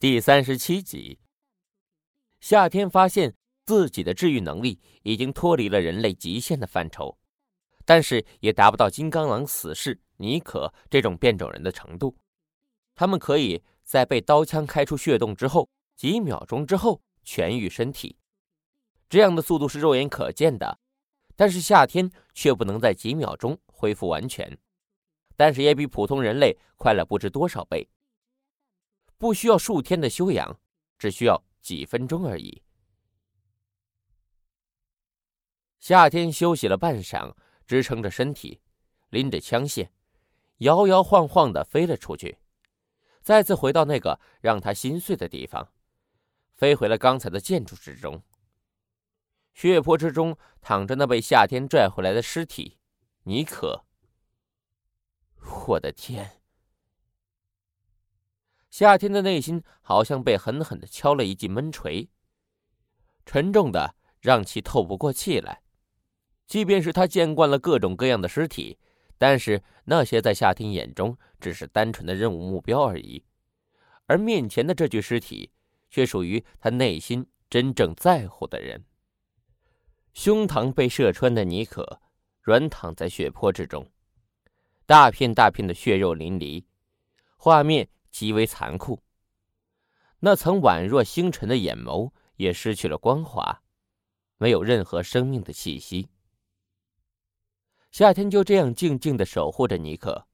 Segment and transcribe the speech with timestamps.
[0.00, 1.20] 第三十七集，
[2.40, 7.16] 夏天发现自己的治愈能力已经脱离了人类极限的范畴，
[7.84, 12.16] 但是也达不到金刚狼死士尼可这种变种人的程度。
[12.96, 18.16] 他们可以在被刀枪开出血洞之后，几秒钟之后痊愈身体，
[19.08, 20.80] 这样的速度是肉眼可见的。
[21.36, 24.58] 但是夏天却不能在几秒钟恢复完全，
[25.36, 27.88] 但是也比普通人类快了不知多少倍。
[29.24, 30.60] 不需要数天的休养，
[30.98, 32.62] 只需要几分钟而已。
[35.78, 37.34] 夏天休息了半晌，
[37.66, 38.60] 支撑着身体，
[39.08, 39.88] 拎着枪械，
[40.58, 42.36] 摇摇晃晃的飞了出去，
[43.22, 45.72] 再次回到那个让他心碎的地方，
[46.52, 48.22] 飞回了刚才的建筑之中。
[49.54, 52.76] 血泊之中躺着那被夏天拽回来的尸体，
[53.22, 53.86] 尼可。
[55.68, 56.43] 我的天！
[58.74, 62.08] 夏天的内心好像被狠狠的敲了一记闷锤，
[63.24, 65.62] 沉重的让其透不过气来。
[66.48, 68.76] 即便是他见惯了各种各样的尸体，
[69.16, 73.24] 但是那些在夏天眼中只是单纯的任务目标而已，
[74.06, 75.52] 而面前的这具尸体
[75.88, 78.84] 却属于他内心真正在乎的人。
[80.14, 82.00] 胸膛被射穿的尼可
[82.40, 83.88] 软躺在血泊之中，
[84.84, 86.64] 大片大片的血肉淋漓，
[87.36, 87.88] 画面。
[88.14, 89.02] 极为残酷。
[90.20, 93.60] 那层宛若星辰的眼眸也失去了光华，
[94.38, 96.08] 没有任何生命的气息。
[97.90, 100.28] 夏天就这样静静的守护着尼克，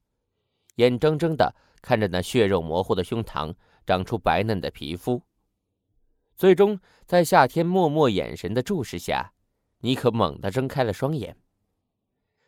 [0.75, 5.23] 眼睁睁的看着那血肉模糊的胸膛长出白嫩的皮肤。
[6.35, 9.33] 最终，在夏天默默眼神的注视下，
[9.79, 11.35] 尼克猛地睁开了双眼。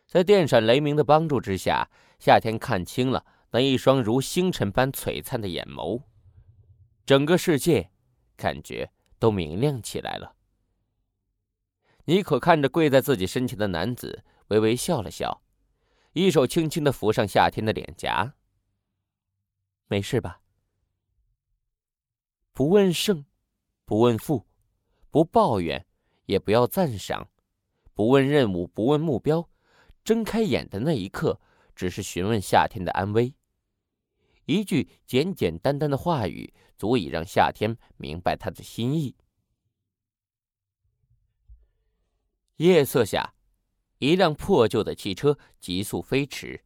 [0.06, 3.26] 在电闪雷鸣的帮助之下，夏天看清了。
[3.54, 6.02] 那一双如星辰般璀璨的眼眸，
[7.06, 7.88] 整个世界
[8.36, 10.34] 感觉都明亮起来了。
[12.06, 15.40] 尼可看着跪在自己身前的男子，微微笑了笑，
[16.14, 18.34] 一手轻轻的扶上夏天的脸颊。
[19.86, 20.40] 没事吧？
[22.52, 23.24] 不问胜，
[23.84, 24.48] 不问负，
[25.12, 25.86] 不抱怨，
[26.26, 27.28] 也不要赞赏，
[27.94, 29.48] 不问任务，不问目标，
[30.02, 31.40] 睁开眼的那一刻，
[31.76, 33.32] 只是询问夏天的安危。
[34.46, 39.16] 一句简简单单的话语，足以让夏天明白他的心意。
[42.56, 43.34] 夜色下，
[43.98, 46.62] 一辆破旧的汽车急速飞驰，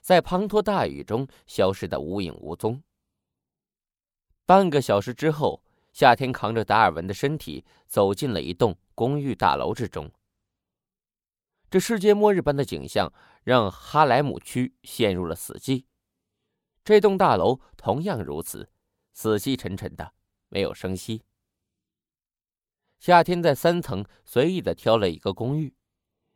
[0.00, 2.82] 在滂沱大雨中消失的无影无踪。
[4.46, 10.10] 半个小时之后，夏天扛着达尔文的身体走进了一栋公寓大楼之中。
[11.70, 13.12] 这世界末日般的景象
[13.44, 15.84] 让哈莱姆区陷入了死寂。
[16.84, 18.68] 这栋大楼同样如此，
[19.12, 20.14] 死气沉沉的，
[20.48, 21.24] 没有声息。
[22.98, 25.74] 夏天在三层随意的挑了一个公寓，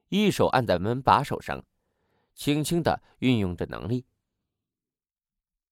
[0.09, 1.65] 一手按在门把手上，
[2.35, 4.07] 轻轻的运用着能力。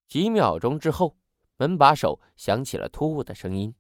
[0.08, 1.16] 几秒钟之后，
[1.56, 3.74] 门把手响起了突兀的声音，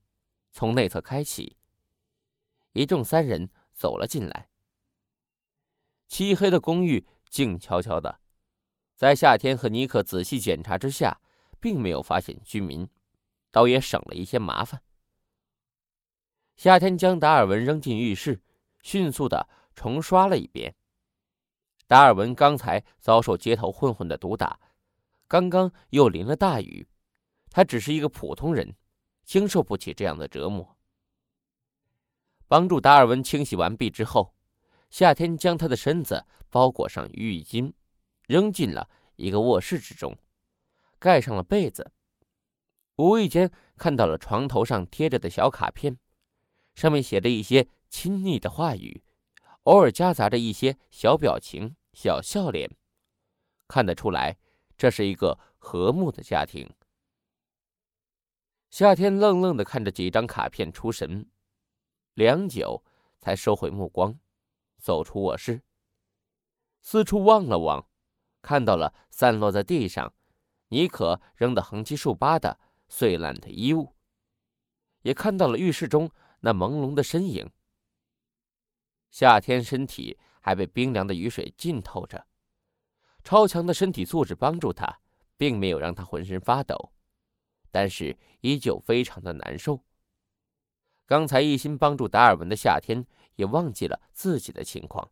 [0.52, 1.56] 从内侧开启。
[2.72, 4.48] 一众三人走了进来。
[6.06, 8.20] 漆黑的公寓静悄悄的。
[8.94, 11.20] 在夏天和尼克仔细检查之下，
[11.60, 12.88] 并没有发现居民，
[13.50, 14.82] 倒也省了一些麻烦。
[16.56, 18.40] 夏天将达尔文扔进浴室，
[18.82, 20.74] 迅速的重刷了一遍。
[21.88, 24.58] 达尔文刚才遭受街头混混的毒打，
[25.26, 26.86] 刚刚又淋了大雨，
[27.50, 28.76] 他只是一个普通人，
[29.24, 30.76] 经受不起这样的折磨。
[32.46, 34.34] 帮助达尔文清洗完毕之后，
[34.88, 37.72] 夏天将他的身子包裹上浴巾。
[38.26, 40.16] 扔进了一个卧室之中，
[40.98, 41.92] 盖上了被子。
[42.96, 45.98] 无意间看到了床头上贴着的小卡片，
[46.74, 49.02] 上面写着一些亲昵的话语，
[49.64, 52.70] 偶尔夹杂着一些小表情、小笑脸。
[53.66, 54.36] 看得出来，
[54.76, 56.72] 这是一个和睦的家庭。
[58.70, 61.28] 夏天愣愣的看着几张卡片出神，
[62.14, 62.84] 良久
[63.18, 64.18] 才收回目光，
[64.78, 65.62] 走出卧室，
[66.80, 67.88] 四处望了望。
[68.44, 70.12] 看到了散落在地上，
[70.68, 73.94] 尼可扔得横七竖八的碎烂的衣物，
[75.00, 76.10] 也看到了浴室中
[76.40, 77.50] 那朦胧的身影。
[79.10, 82.26] 夏天身体还被冰凉的雨水浸透着，
[83.22, 85.00] 超强的身体素质帮助他，
[85.38, 86.92] 并没有让他浑身发抖，
[87.70, 89.80] 但是依旧非常的难受。
[91.06, 93.06] 刚才一心帮助达尔文的夏天
[93.36, 95.10] 也忘记了自己的情况。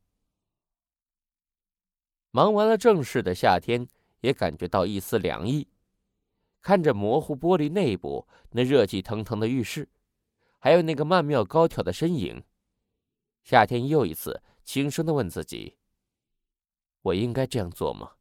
[2.33, 3.87] 忙完了正事的夏天
[4.21, 5.69] 也感觉到一丝凉意，
[6.63, 9.89] 看着模糊玻璃内部那热气腾腾的浴室，
[10.59, 12.43] 还有那个曼妙高挑的身影，
[13.45, 15.77] 夏天又一次轻声的问自己
[17.03, 18.13] ：“我应该这样做吗？”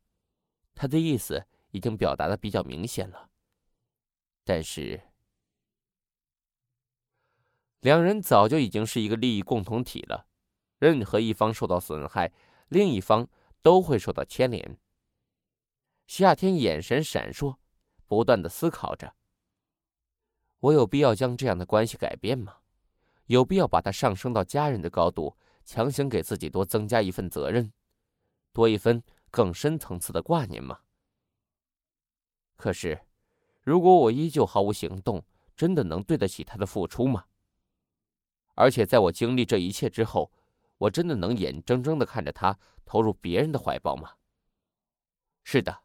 [0.75, 3.29] 他的意思已经表达的比较明显了，
[4.43, 4.99] 但是
[7.79, 10.27] 两人早就已经是一个利益共同体了，
[10.79, 12.33] 任何一方受到损害，
[12.67, 13.27] 另一方
[13.61, 14.77] 都会受到牵连。
[16.07, 17.57] 夏天眼神闪烁，
[18.05, 19.15] 不断的思考着：
[20.59, 22.57] 我有必要将这样的关系改变吗？
[23.27, 27.71] 有必要把它上升到家人的高度，强行给自己多增加一份责任，
[28.51, 29.01] 多一分？
[29.29, 30.81] 更深层次的挂念吗？
[32.57, 32.99] 可是，
[33.61, 35.23] 如果我依旧毫无行动，
[35.55, 37.23] 真的能对得起他的付出吗？
[38.55, 40.29] 而且，在我经历这一切之后，
[40.81, 44.13] 我真的能眼睁睁的看着他投入别人的怀抱吗？
[45.43, 45.81] 是的，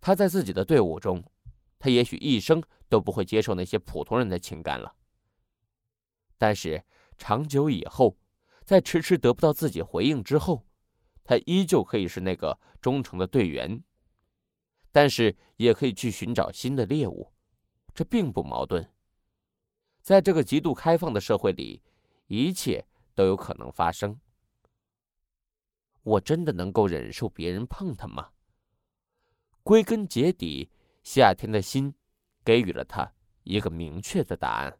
[0.00, 1.22] 他在自己的队伍中，
[1.78, 4.94] 他也许一生都不会接受那些普通人的情感了。
[6.38, 6.82] 但是，
[7.18, 8.16] 长久以后，
[8.64, 10.66] 在迟迟得不到自己回应之后。
[11.22, 13.82] 他依旧可以是那个忠诚的队员，
[14.92, 17.32] 但是也可以去寻找新的猎物，
[17.92, 18.88] 这并不矛盾。
[20.00, 21.82] 在这个极度开放的社会里，
[22.28, 22.86] 一切
[23.16, 24.20] 都有可能发生。
[26.04, 28.30] 我真的能够忍受别人碰他吗？
[29.64, 30.70] 归根结底，
[31.02, 31.92] 夏天的心
[32.44, 34.78] 给予了他一个明确的答案。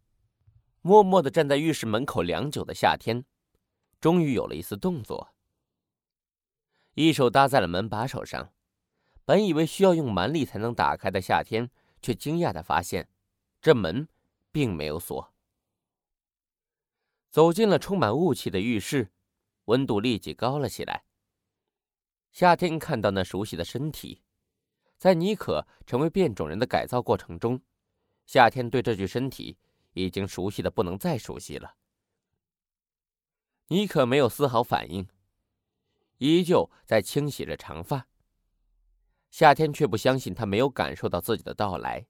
[0.83, 3.25] 默默的站在浴室门口良久的夏天，
[4.01, 5.35] 终于有了一丝动作。
[6.95, 8.53] 一手搭在了门把手上，
[9.25, 11.69] 本以为需要用蛮力才能打开的夏天，
[12.01, 13.09] 却惊讶的发现，
[13.61, 14.07] 这门
[14.53, 15.35] 并没有锁。
[17.37, 19.13] 走进了充满雾气的浴室，
[19.67, 21.05] 温度立即高了起来。
[22.33, 24.23] 夏天看到那熟悉的身体，
[24.97, 27.61] 在妮可成为变种人的改造过程中，
[28.25, 29.59] 夏天对这具身体
[29.93, 31.75] 已经熟悉的不能再熟悉了。
[33.67, 35.07] 妮可没有丝毫反应。
[36.17, 38.09] 依旧在清洗着长发。
[39.31, 42.07] 夏天却不相信他没有感受到自己的到来。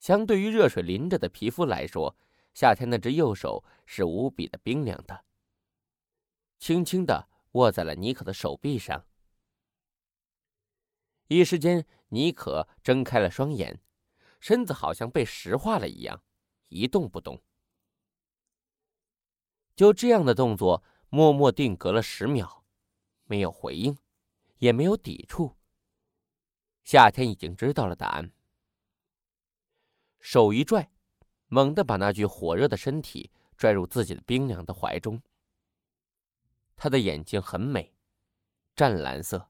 [0.00, 2.16] 相对于热水淋着的皮肤来说，
[2.54, 5.24] 夏天那只右手是无比的冰凉的。
[6.58, 9.04] 轻轻的握在了妮可的手臂上。
[11.26, 13.82] 一时间，妮可睁开了双眼，
[14.40, 16.22] 身子好像被石化了一样，
[16.68, 17.42] 一动不动。
[19.74, 22.64] 就这样的动作，默默定格了十秒。
[23.24, 23.98] 没有回应，
[24.58, 25.56] 也没有抵触。
[26.84, 28.30] 夏天已经知道了答案，
[30.20, 30.92] 手一拽，
[31.54, 35.22] 猛地把那具火热的身体拽入自己的冰凉的怀中。
[36.74, 37.94] 他的眼睛很美，
[38.74, 39.48] 湛蓝色，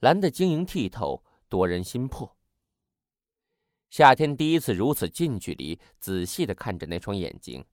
[0.00, 2.36] 蓝的晶莹剔透，夺人心魄。
[3.88, 7.64] 夏天第一次如此近距离、仔细的看着那双眼睛，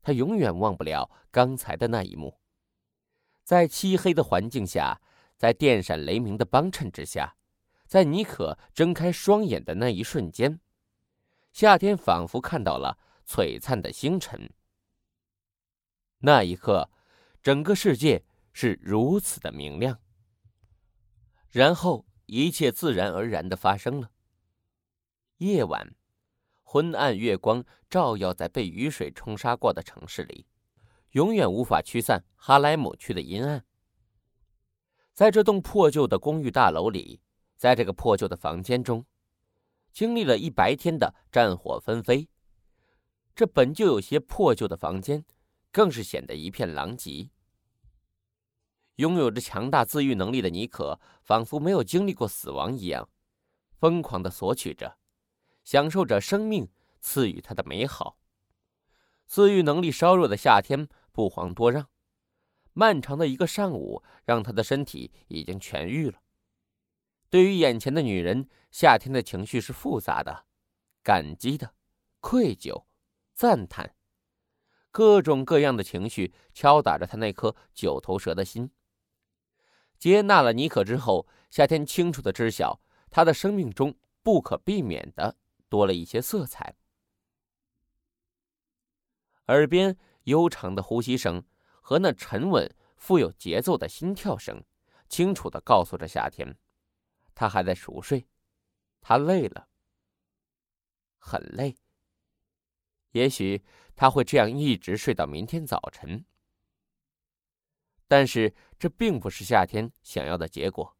[0.00, 2.38] 他永远忘不了刚才的那一幕。
[3.42, 5.00] 在漆黑的环境下，
[5.36, 7.34] 在电闪雷鸣的帮衬之下，
[7.88, 10.60] 在妮可睁开双眼的那一瞬间，
[11.52, 14.52] 夏天仿佛看到了璀璨的星辰。
[16.18, 16.90] 那一刻，
[17.42, 20.00] 整个世界是如此的明亮。
[21.50, 24.10] 然后，一切自然而然的发生了。
[25.38, 25.94] 夜晚，
[26.62, 30.46] 昏暗月光照耀在被雨水冲刷过的城市里。
[31.12, 33.64] 永远无法驱散哈莱姆区的阴暗。
[35.12, 37.20] 在这栋破旧的公寓大楼里，
[37.56, 39.04] 在这个破旧的房间中，
[39.92, 42.28] 经历了一白天的战火纷飞，
[43.34, 45.24] 这本就有些破旧的房间，
[45.70, 47.30] 更是显得一片狼藉。
[48.96, 53.08] 拥有着强大自愈能力的妮可，仿佛没有经历过死亡一样，
[53.78, 54.98] 疯狂的索取着，
[55.64, 56.68] 享受着生命
[57.00, 58.18] 赐予她的美好。
[59.26, 60.88] 自愈能力稍弱的夏天。
[61.12, 61.88] 不遑多让，
[62.72, 66.20] 漫长的一个上午让他的身体已经痊愈了。
[67.28, 70.46] 对于眼前的女人，夏天的情绪是复杂的，
[71.02, 71.74] 感激的、
[72.20, 72.84] 愧疚、
[73.34, 73.94] 赞叹，
[74.90, 78.70] 各种各样的情绪敲打着他那颗九头蛇的心。
[79.98, 85.36] 接纳了妮可之后，夏天清楚的知晓，他的生命中不可避免的
[85.68, 86.76] 多了一些色彩。
[89.46, 89.98] 耳边。
[90.24, 91.42] 悠长的呼吸声
[91.80, 94.62] 和那沉稳、富有节奏的心跳声，
[95.08, 96.56] 清楚的告诉着夏天，
[97.34, 98.28] 他还在熟睡，
[99.00, 99.68] 他累了，
[101.18, 101.76] 很累。
[103.12, 103.64] 也许
[103.96, 106.24] 他会这样一直睡到明天早晨，
[108.06, 110.96] 但是这并不是夏天想要的结果。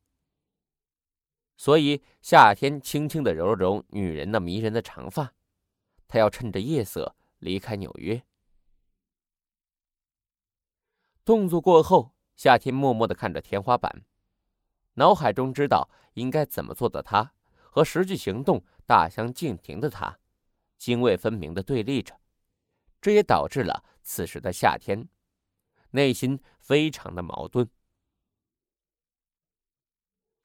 [1.56, 5.34] 所以夏天轻轻的揉了揉女人那迷人的长发，
[6.08, 8.24] 他要趁着夜色离开纽约。
[11.22, 14.04] 动作过后，夏天默默的看着天花板，
[14.94, 17.34] 脑海中知道应该怎么做的他，
[17.70, 20.18] 和实际行动大相径庭的他，
[20.78, 22.18] 泾渭分明的对立着，
[23.00, 25.08] 这也导致了此时的夏天，
[25.90, 27.68] 内心非常的矛盾。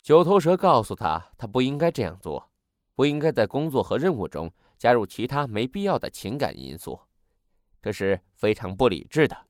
[0.01, 2.51] 九头蛇告诉他，他不应该这样做，
[2.93, 6.99] 不应该在工作和任务中加入其他没必要的情感因素，
[7.81, 9.47] 这是非常不理智的。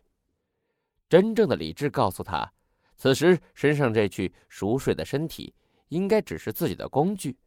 [1.10, 2.54] 真正的理智告诉他，
[2.96, 5.54] 此时身上这具熟睡的身体
[5.90, 7.38] 应该只是自己的工具，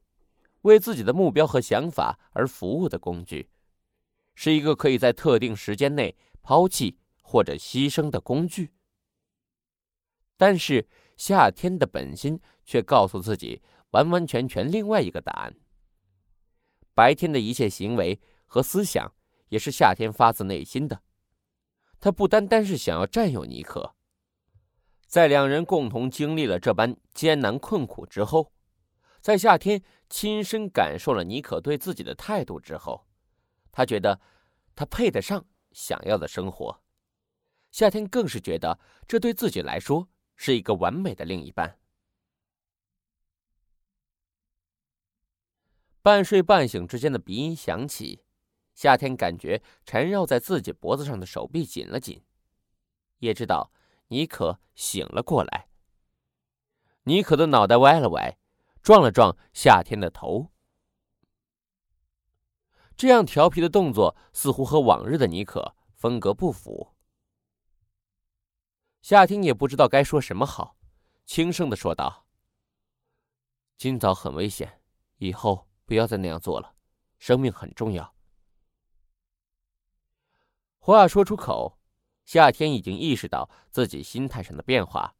[0.62, 3.48] 为自己的目标和想法而服务的工具，
[4.34, 8.72] 是一个可以在特定时间内抛弃或者牺牲的工具。
[10.36, 10.86] 但是。
[11.18, 13.60] 夏天的本心却告诉自己
[13.90, 15.52] 完完全全另外一个答案。
[16.94, 19.12] 白天的一切行为和思想
[19.48, 21.02] 也是夏天发自内心的，
[21.98, 23.96] 他不单单是想要占有尼可。
[25.08, 28.52] 在两人共同经历了这般艰难困苦之后，
[29.20, 33.06] 在夏天亲身感受了尼可对自己的态度之后，
[33.70, 34.20] 他觉得
[34.74, 36.82] 他配得上想要的生活。
[37.70, 40.08] 夏天更是觉得这对自己来说。
[40.40, 41.80] 是一个完美的另一半。
[46.00, 48.22] 半睡半醒之间的鼻音响起，
[48.72, 52.22] 夏天感觉缠绕在自己脖子上的手臂紧了紧，
[53.18, 53.72] 也知道
[54.06, 55.68] 妮可醒了过来。
[57.02, 58.38] 妮可的脑袋歪了歪，
[58.82, 60.50] 撞了撞夏天的头。
[62.96, 66.94] 这样调皮的动作似乎和往日的妮可风格不符。
[69.02, 70.76] 夏天也不知道该说什么好，
[71.24, 72.26] 轻声的说道
[73.78, 74.82] ：“今早很危险，
[75.18, 76.74] 以后不要再那样做了，
[77.18, 78.14] 生命很重要。”
[80.80, 81.78] 话说出口，
[82.24, 85.14] 夏天已经意识到自己心态上的变化，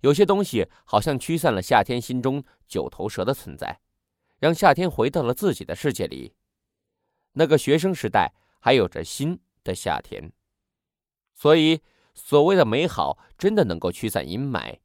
[0.00, 3.80] 有些东西好像驱散了夏天心中九头蛇的存在，
[4.38, 6.34] 让夏天回到了自己的世界里，
[7.32, 10.32] 那个学生时代还有着新的夏天，
[11.34, 11.80] 所以。
[12.20, 14.80] 所谓的美好，真的能够驱散阴霾？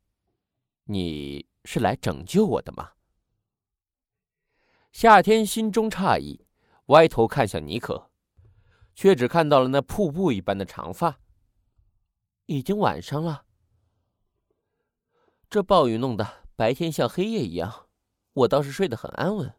[0.83, 2.91] 你是来拯救我的吗？
[4.91, 6.45] 夏天心中诧异，
[6.89, 8.11] 歪头看向尼可，
[8.93, 11.21] 却只看到了那瀑布一般的长发。
[12.45, 13.45] 已经晚上了，
[15.53, 17.85] 这暴雨弄得白天像黑夜一样，
[18.33, 19.53] 我倒是睡得很安稳。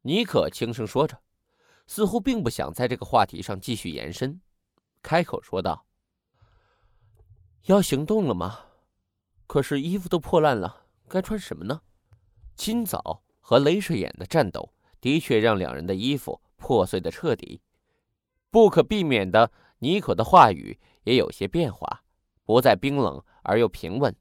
[0.00, 1.20] 尼可轻声说着，
[1.86, 4.40] 似乎并不想在这个话题上继续延伸。
[5.02, 5.84] 开口说道
[7.68, 8.60] ：“要行动了吗？
[9.46, 11.82] 可是衣服都破烂了，该穿什么呢？”
[12.56, 17.60] 今早和雷水眼的战斗的确让两人的衣服破碎的彻底。
[18.48, 22.02] 不可避免的，妮可的话语也有些变化，
[22.50, 24.12] 不再冰冷而又平稳。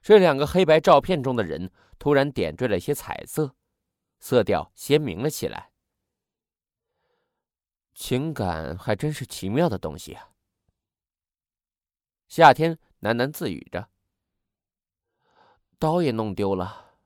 [0.00, 3.56] 这两个黑白照片中的人突然点缀了些彩色，
[4.20, 5.72] 色调鲜明了起来。
[7.92, 10.30] 情感还真是奇妙的东西啊！
[12.28, 13.88] 夏天喃喃自语着。
[15.76, 17.00] 刀也弄丢了。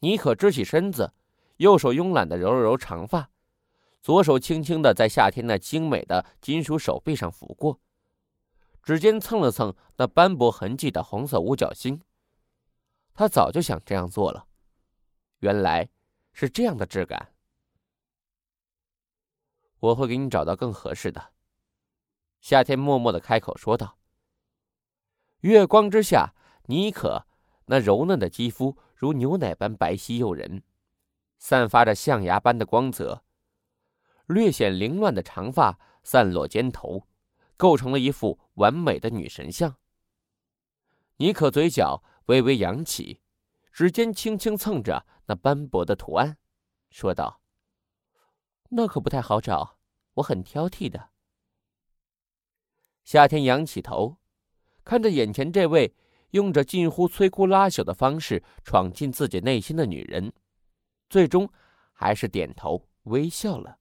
[0.00, 1.14] 妮可支起身子，
[1.58, 3.30] 右手慵懒的揉了揉长发，
[4.02, 7.80] 左手轻轻的在夏天那精美的金属手臂上抚过，
[8.82, 12.00] 指尖蹭了蹭那斑驳痕迹的红色五角星。
[13.14, 14.46] 他早就想这样做了，
[15.40, 15.90] 原来
[16.32, 17.34] 是这样的质感。
[19.80, 21.32] 我会给你找到更合适的。”
[22.40, 23.98] 夏天默默的开口说道。
[25.40, 26.34] 月光之下，
[26.66, 27.26] 妮可
[27.66, 30.62] 那柔嫩的肌肤如牛奶般白皙诱人，
[31.38, 33.22] 散发着象牙般的光泽，
[34.26, 37.06] 略显凌乱的长发散落肩头，
[37.60, 39.76] 构成了一副完美的女神像。
[41.18, 43.20] 妮可嘴角微微扬起，
[43.70, 46.38] 指尖轻轻蹭着那斑驳的图案，
[46.88, 47.42] 说道。
[48.70, 49.78] 那可不太好找，
[50.14, 51.10] 我很挑剔的。
[53.04, 54.16] 夏天仰起头，
[54.82, 55.94] 看着眼前这位
[56.30, 60.32] 用着近乎摧枯拉朽的方式闯进自己内心的女人，
[61.10, 61.52] 最终
[61.92, 63.78] 还是点头微笑了。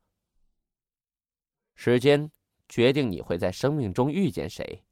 [1.76, 2.30] 时间
[2.70, 4.86] 决定你会在生命中遇见谁，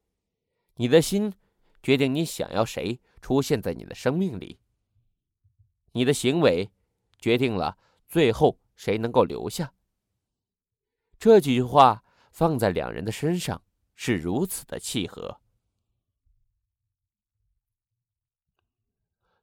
[0.75, 1.33] 你的心
[1.81, 4.59] 决定你想要谁出现在你的生命里。
[5.91, 6.69] 你的行为
[7.19, 9.73] 决定了最后谁能够留下。
[11.19, 13.63] 这几句话放在两人的身上
[13.95, 15.39] 是如此的契合。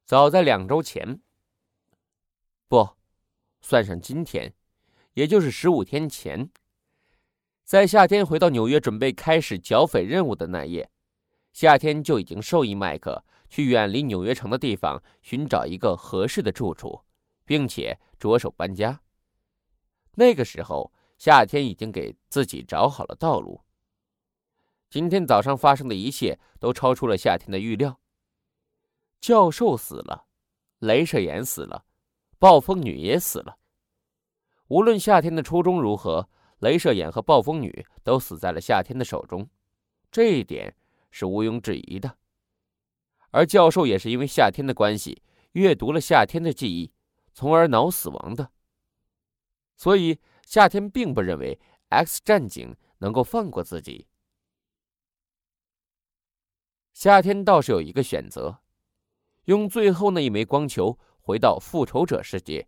[0.05, 1.21] 早在两周前，
[2.67, 2.95] 不，
[3.61, 4.53] 算上今天，
[5.13, 6.51] 也就是十五天前，
[7.65, 10.87] 在夏天回到纽约准备开始剿匪任务的那夜，
[11.51, 17.01] 夏天就已经授意麦克去远离纽约城的地方寻找一个合适的住处，
[17.43, 19.01] 并且着手搬家。
[20.13, 23.59] 那个时候，夏天已经给自己找好了道路。
[24.91, 27.99] 今天早上发生的一切都超出了夏天的预料。
[29.19, 30.27] 教授死了，
[30.81, 31.85] 镭射眼死了，
[32.37, 33.57] 暴风女也死了。
[34.67, 36.29] 无论夏天的初衷如何，
[36.65, 39.47] 镭射眼和暴风女都死在了夏天的手中，
[40.11, 40.75] 这一点
[41.11, 42.17] 是毋庸置疑的。
[43.29, 46.91] 而教授也是因为夏天的关系，阅读了夏天的记忆，
[47.33, 48.49] 从而脑死亡的。
[49.75, 54.07] 所以，夏天并不认为 X 战警能够放过自己。
[56.93, 58.59] 夏天倒是有一个选择，
[59.43, 62.67] 用最后那一枚光球回到复仇者世界，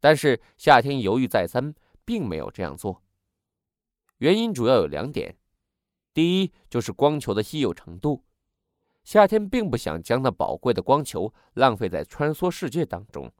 [0.00, 3.02] 但是夏天犹豫再三，并没有这样做。
[4.18, 5.36] 原因主要有两点：
[6.12, 8.24] 第一，就是光球的稀有程度，
[9.02, 13.32] 夏天并不想将那宝贵的光球浪费在穿梭世界当中。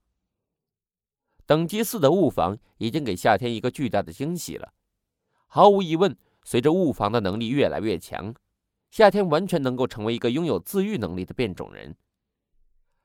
[1.46, 4.72] 等级四的物防已经给夏天一个巨大的惊喜了。
[5.46, 8.34] 毫无疑问，随着物防的能力越来越强，
[8.90, 11.96] 夏天完全能够成为一个拥有自愈能力的变种人。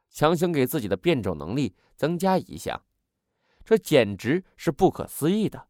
[0.10, 2.82] 强行给自己的变种能力增加一项，
[3.70, 5.68] 这简直是不可思议的。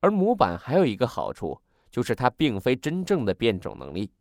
[0.00, 1.58] 而模板还有一个好处，
[1.90, 4.12] 就是它并非真正的变种能力，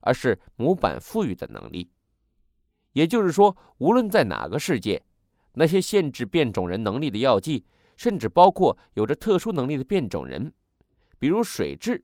[0.00, 1.90] 而是模板赋予的能力。
[2.92, 5.02] 也就是说，无论在哪个世界。
[5.54, 7.64] 那些限制变种人能力的药剂，
[7.96, 10.52] 甚至包括有着特殊能力的变种人，
[11.18, 12.02] 比如水蛭，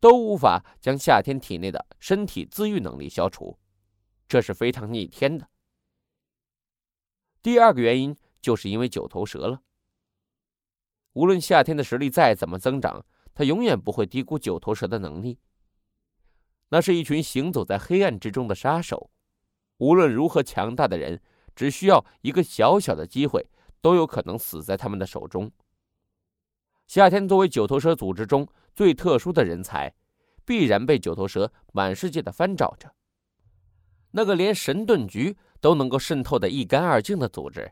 [0.00, 3.58] 都无法将夏天体内的身体自愈能力消除，
[4.26, 5.46] 这是非常逆天的。
[7.42, 9.62] 第二个原因就是因为九头蛇了。
[11.12, 15.38] 无论夏天的实力再怎么增长，他永远不会低估九头蛇的能力。
[16.68, 19.10] 那是一群行走在黑暗之中的杀手，
[19.78, 21.20] 无论如何强大的人。
[21.56, 23.44] 只需要一个小小的机会，
[23.82, 25.50] 都有可能死在他们的手中。
[26.86, 29.94] 夏天作为九头蛇组织中最特殊的人才，
[30.46, 32.94] 必然被九头蛇满世界的翻找着。
[34.12, 37.70] 那个连神盾局都能够渗透的一干二净的组织，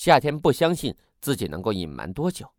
[0.00, 2.50] 夏天不相信自己能够隐瞒多久。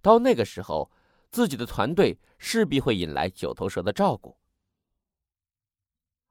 [0.00, 0.88] 到那个时候，
[1.32, 4.36] 自己的团队势必会引来九头蛇的照顾，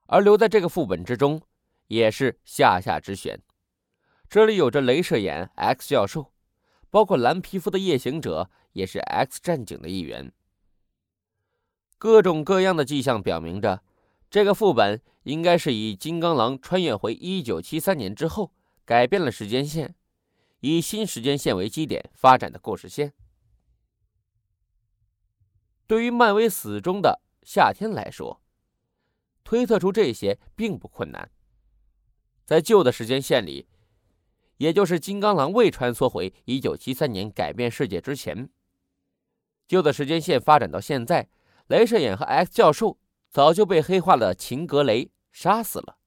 [0.06, 1.42] 而留在这个副本之中。
[1.88, 3.42] 也是下下之选，
[4.30, 6.32] 这里有着镭射眼 X 教授，
[6.88, 10.32] 包括蓝皮肤的夜行者也是 X 战警的一员。
[11.98, 13.82] 各种各样的迹象表明着，
[14.30, 18.54] 这个副本应该是以金刚狼穿越回1973年之后，
[18.86, 19.94] 改变了时间线，
[20.68, 23.14] 以新时间线为基点发展的故事线。
[25.86, 28.42] 对于漫威死忠的夏天来说，
[29.44, 31.30] 推测出这些并不困难。
[32.44, 33.68] 在旧的时间线里，
[34.56, 38.50] 也就是金刚狼未穿梭回一九七三年改变世界之前，
[39.68, 41.28] 旧的时间线发展到现在，
[41.68, 42.98] 镭射眼和 X 教授
[43.30, 45.98] 早就被黑化的秦格雷杀死了。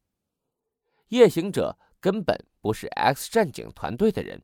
[1.07, 4.43] 夜行者根本不是 X 战警团队的人，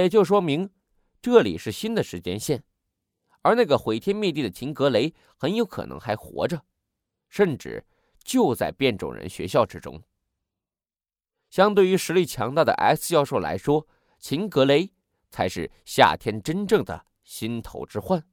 [0.00, 0.70] 也就说明
[1.20, 2.62] 这里是新的时间线，
[3.42, 6.64] 而那个毁天灭地的秦格雷很有可能还活着，
[7.28, 7.84] 甚至。
[8.24, 10.00] 就在变种人学校之中。
[11.50, 13.88] 相对于实力强大的 S 教授来说，
[14.20, 14.92] 秦格雷
[15.28, 18.24] 才是夏天真正的心头之患。